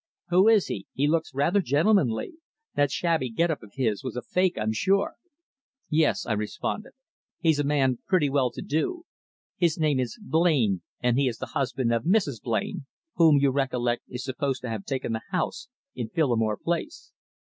[0.29, 0.87] "Who is he?
[0.95, 2.33] He looks rather gentlemanly.
[2.73, 5.13] That shabby get up of his was a fake, I'm sure."
[5.91, 6.93] "Yes," I responded.
[7.39, 9.03] "He's a man pretty well to do.
[9.57, 12.41] His name is Blain, and he is the husband of Mrs.
[12.41, 12.87] Blain,
[13.17, 17.11] whom, you recollect, is supposed to have taken the house in Phillimore Place."